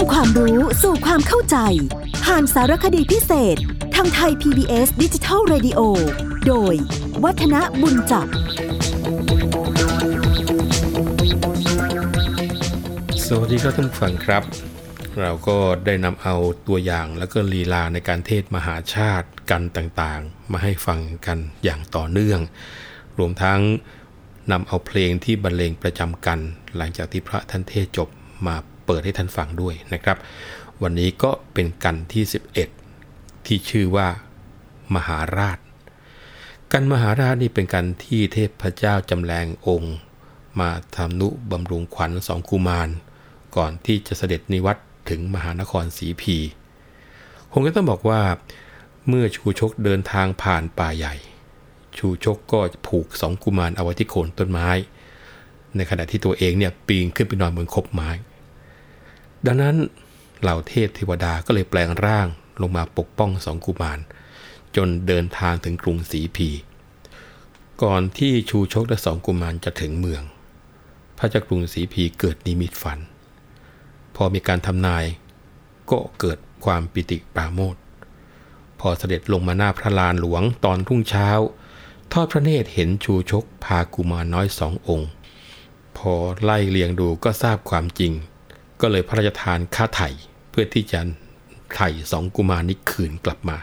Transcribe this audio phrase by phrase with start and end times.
[0.00, 1.56] ำความรู้สู่ความเข้าใจ
[2.24, 3.56] ผ่านสารคดีพิเศษ
[3.94, 5.80] ทางไทย PBS ดิจิทัล Radio
[6.46, 6.74] โดย
[7.24, 8.26] วัฒนบุญจับ
[13.26, 14.42] สวัสดีครับท่านผู้ฟังครับ
[15.20, 16.36] เราก็ได้นำเอา
[16.68, 22.40] ตัวอย่างแล้วก็ลีลาในการเทศมหาชาติกันต่างๆ มาให้ฟังกันอย่างต่อเนื่อง
[23.18, 23.60] รวมทั้ง
[24.52, 26.38] นำเอาเพลงที่บรรเลงประจำกัน
[26.76, 28.08] หลังจากที่พระท่านเทศจบ
[28.46, 28.56] มา
[28.92, 30.16] เปิดให้ท่านฟังด้วยนะครับ
[30.82, 32.24] วันนี้ก็เป็นกันที่
[32.86, 34.08] 11 ที่ชื่อว่า
[34.94, 35.58] มหาราช
[36.72, 39.96] กันมหาราชนี่เป็นกันที่เทพเจ้าจำแรงองค์
[40.60, 42.88] มาทำนุบำรุงขวัญสองกุมาร
[43.56, 44.76] ก่อนที่จะเสด็จนิวัต
[45.08, 46.36] ถึงมหานครสีพี
[47.52, 48.20] คงก็ต้องบอกว่า
[49.08, 51.14] เมื่อชูชกเดินทางผ่านป่าใหญ่
[51.98, 54.68] ชูชกก็ผูกสองกุมารเอาไว้ที่โคนต้นไม้
[55.76, 58.10] ในขณะที่ตัวเองเนี่ยปีนขึ้นไปนอนบนคบไม้
[59.46, 59.76] ดังนั้น
[60.40, 62.26] เหล่าเทพเทวดาก็เลยแปลงร่าง
[62.60, 63.98] ลงมาปกป้องสองกุมาร
[64.76, 66.48] จนเดินทางถึงกรุงศรีพี
[67.82, 70.22] ก่อนที่ชูชกและสองกุมารจะถึงเมือง
[71.18, 72.98] พระเจ้ากรุงศรีพีเกิดนิมิตฝัน
[74.14, 75.04] พอมีการทำนาย
[75.90, 77.76] ก็เกิดความปิติปราโมท
[78.80, 81.28] พอเสด็จลงมาหน้าพระลานหลวงตอนรุ่งเช้า
[82.12, 85.10] ทอดพระเนตรเห็นชูชกพากุมารน้อยสององค์
[85.96, 88.12] พอไล่เลียงดูก็ทราบความจริง
[88.80, 90.08] ก็เลยพระราชทานค่าไถ่
[90.50, 91.00] เพื่อที่จะ
[91.74, 93.58] ไถ่สองกุมารนี้คืนกลับมา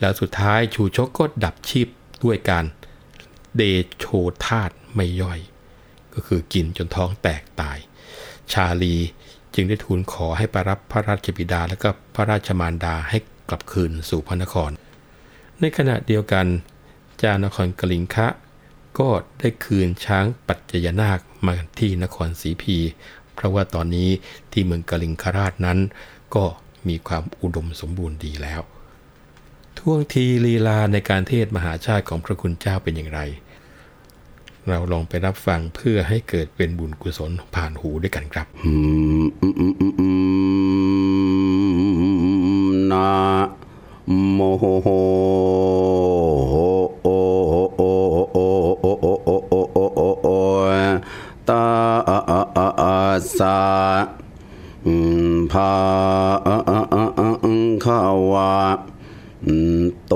[0.00, 1.88] แล้วสุดท้ายชูชกก็ดับชีพ
[2.24, 2.64] ด้วยการ
[3.56, 3.62] เด
[3.98, 4.06] โช
[4.46, 5.40] ธาตไม่ย่อย
[6.14, 7.78] ก็คือกินจนท้องแตกตาย
[8.52, 8.96] ชาลี
[9.54, 14.70] จึงได้ทูลขอให้ประรับพระราชบิดาและก็พระราชมารดาให้กลับคืนสู่พระนคร
[15.60, 16.46] ในขณะเดียวกัน
[17.22, 18.28] จานครกลิงคะ
[18.98, 22.76] ก็ได้คืนช้างปัจจยนาคมาที่นครศรีพี
[23.38, 24.10] เพราะว่าตอนนี้
[24.52, 25.78] ที่เมืองกลิงคราชนั้น
[26.34, 26.44] ก็
[26.88, 28.60] มีความอุดมสมบูรณ์ดีแล้ว
[29.78, 33.20] ท่วงทีลีลาในการเทศมหาชาติของพระคุณเจ้าเป็นอย่างไร
[34.68, 38.46] เราลองไปรับฟังเพื่อให้เกิดเป็นบุญกุศลผ่านหูด้วยกันครับ
[42.92, 43.10] นะ
[44.34, 44.40] โม
[53.38, 53.58] สา
[55.52, 55.72] ภา
[57.84, 58.00] ขา
[58.32, 58.52] วา
[60.08, 60.14] โต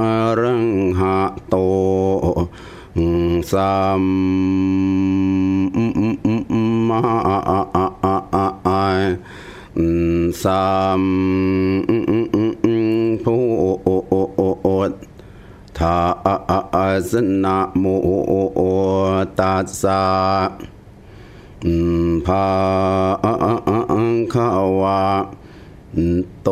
[0.00, 0.66] อารัง
[0.98, 1.18] หะ
[1.48, 1.54] โต
[3.52, 4.04] สัม
[6.88, 7.00] มา
[10.44, 11.02] สัม
[15.80, 15.98] ธา
[17.10, 17.12] ส
[17.44, 17.84] นะโม
[19.38, 20.04] ตัสสะ
[22.26, 22.46] ภา
[24.32, 24.48] คา
[24.80, 25.02] วะ
[26.42, 26.48] โต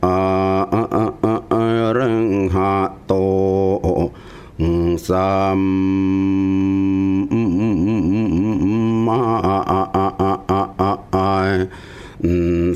[0.00, 1.64] อา
[1.98, 2.74] รังหะ
[3.06, 3.12] โต
[5.08, 5.62] สัม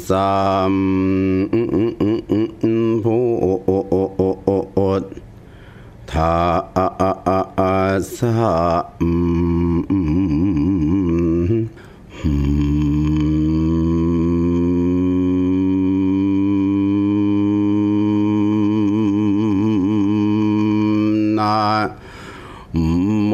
[0.08, 0.32] สั
[0.72, 0.74] ม
[3.04, 3.18] พุ
[5.00, 5.04] ท
[6.10, 6.36] ธา
[8.16, 8.52] สะ
[21.38, 21.56] นะ
[23.26, 23.32] โม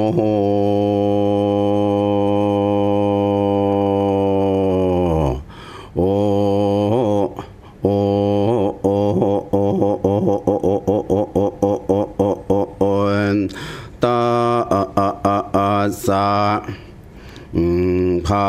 [18.26, 18.46] ภา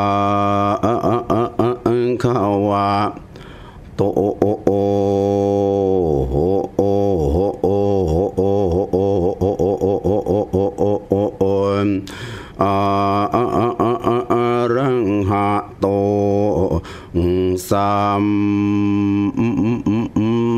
[2.24, 2.38] ขา
[2.70, 2.72] ว
[3.96, 4.02] โต
[12.62, 15.00] อารัง
[15.30, 15.50] หะ
[15.80, 15.86] โต
[17.70, 18.26] สัม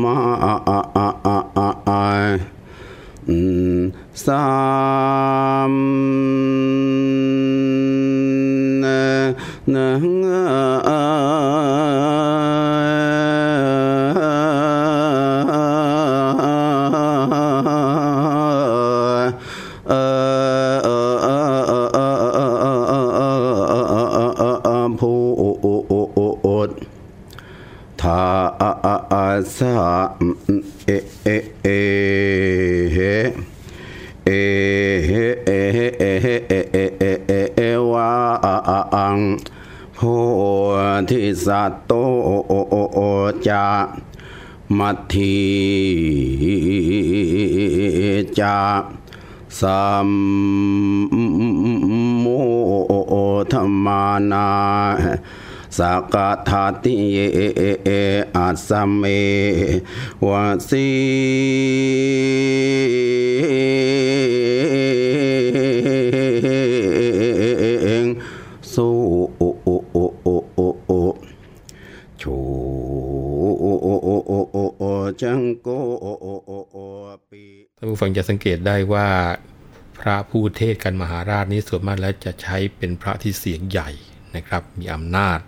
[0.02, 0.18] มา
[4.24, 4.42] สั
[4.90, 4.91] ม
[9.74, 9.88] นะ
[28.02, 28.22] ทา
[29.12, 29.26] อา
[29.56, 30.28] สอ
[30.86, 30.90] เอ
[31.22, 31.28] เอ
[31.62, 31.68] เอ
[34.24, 34.30] เอ
[35.04, 35.10] เอ
[35.44, 36.04] เอเอเอ
[36.48, 36.61] เอเฮ
[41.10, 41.92] ธิสัตโต
[43.48, 43.66] จา
[44.78, 45.36] มัทธี
[48.38, 48.58] จา
[49.58, 50.08] สัม
[52.20, 52.26] โม
[53.52, 54.48] ธรรมานา
[55.78, 55.80] ส
[56.14, 56.16] ก
[56.48, 57.18] ทาติเย
[58.36, 59.02] อัสเม
[60.24, 60.26] ว
[60.68, 60.88] สี
[77.92, 79.08] ผู้ฟังจะสังเกตได้ว่า
[80.00, 83.90] พระผู้เทศกันมหาราชนี้ส่วนมากแล้วจะใช้เป็นพระที่เสียงใหญ่
[84.36, 85.38] นะครับ มีอำนาจ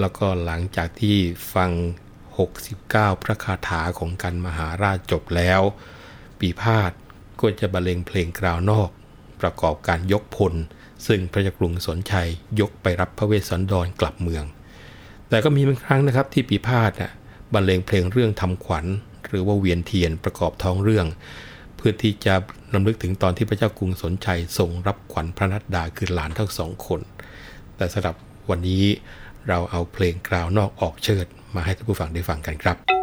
[0.00, 1.16] แล้วก็หลังจากที่
[1.54, 1.70] ฟัง
[2.46, 5.60] 69 พระคาถาของกันมหาราชจบแล้ว
[6.40, 6.92] ปีพาด
[7.40, 8.90] ก็จะบรรเลงเพลงกราว นอก
[9.40, 10.54] ประกอบการยกพล
[11.06, 12.28] ซึ่งพระจ้ากรุงสนชัย
[12.60, 14.44] ยกไปรับพระเวสสันดรกลับเมือง
[15.28, 17.12] แต่ก็มีบางครั้งนะครับที่ปีพาดน่ะ
[17.52, 18.86] บรรเลงเพลงเรื่องทำขวัญ
[19.28, 21.08] หรือว่าเวียนเทียนประกอบท้องเรื่อง
[21.84, 22.34] พื่อที่จะ
[22.72, 27.00] นำลึกถึงตอนที่พระเจ้ากรุงสนชัยทรงรับขวัญพระนัดดาคือหลานทั้งสองคน
[27.76, 28.16] แต่สำหรับ
[28.50, 28.84] วันนี้
[29.48, 33.01] เราเอาเพลงกล่าวนอกออกเชิดมาให้ท่านผู้ฟังได้ฟังกันครับ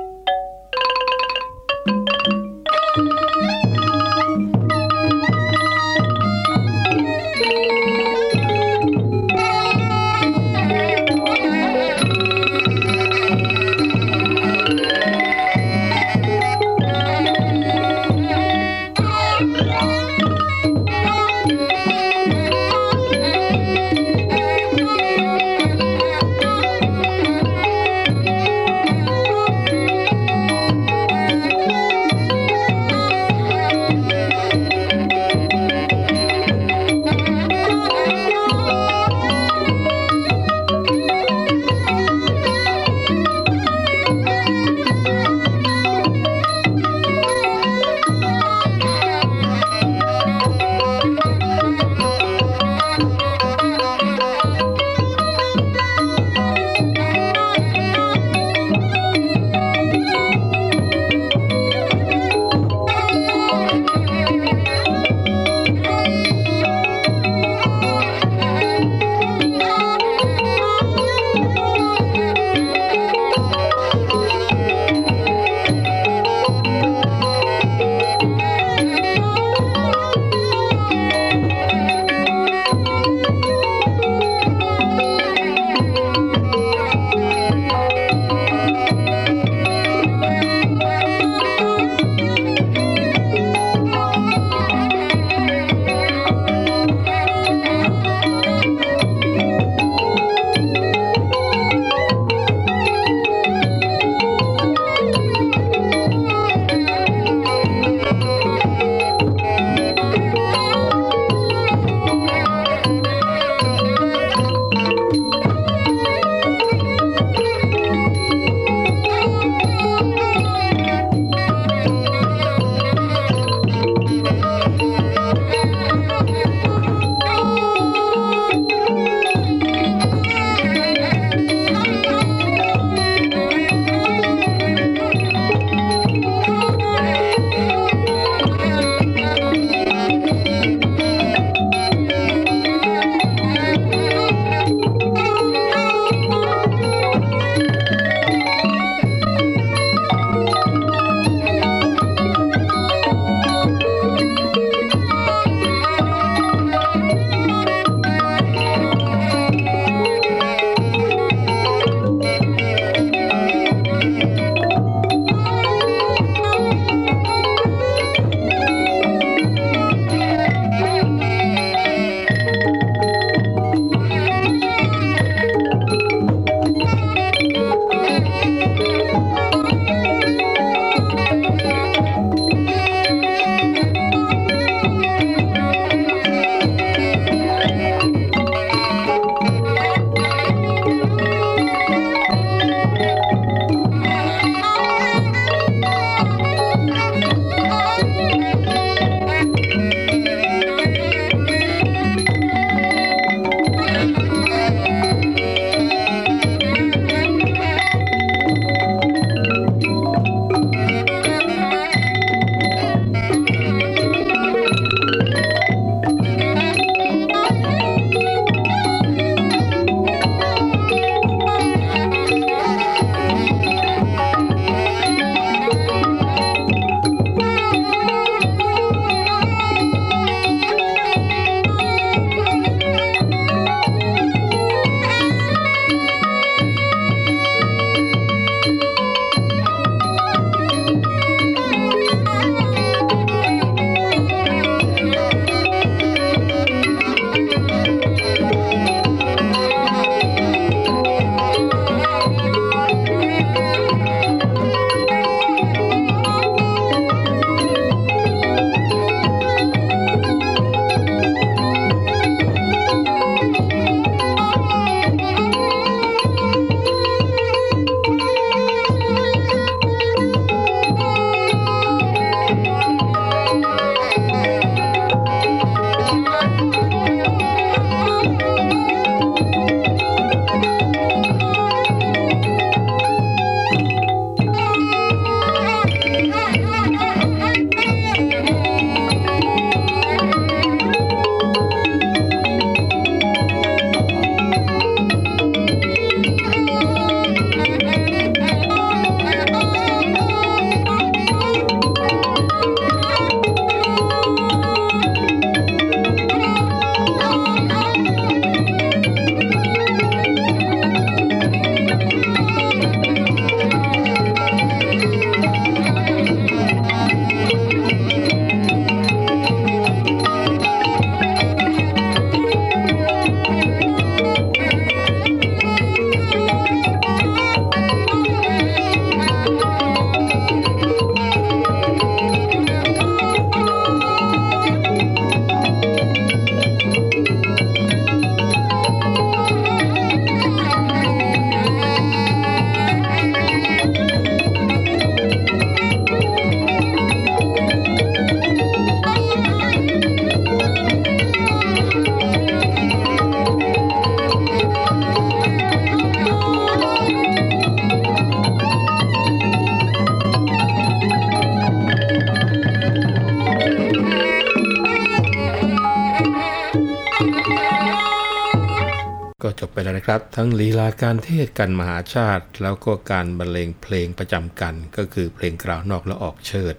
[369.83, 376.75] แล้วนะครับ ทั้งลีลาการเทศกันมหาชาติ แล้วก็การบรรเลงเพลงประจำกัน ก็คือเพลงกล่าวนอกและออกเชิด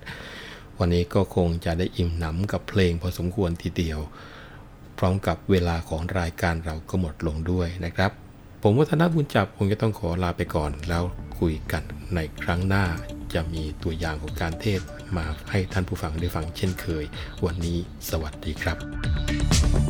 [0.79, 3.99] วันนี้ก็คงจะได้อิ่มหนำกับเพลงพอสมควรทีเดียว
[4.99, 8.11] พร้อมกับเวลาของรายการเราก็หมดลงด้วยนะครับ
[8.63, 11.03] ผมวัฒนบุญจับคงจะต้องขอลาไปก่อน แล้ว
[11.39, 11.83] คุยกัน
[12.15, 12.85] ในครั้งหน้า
[13.35, 14.81] จะมีตัวอย่างของการเทศ
[15.17, 17.05] มาให้ท่านผู้ฟังได้ฟังเช่นเคย
[17.45, 17.79] วันนี้
[18.11, 19.90] สวัสดีครับ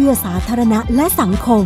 [0.00, 1.64] พื่อสาธารณะและสังคม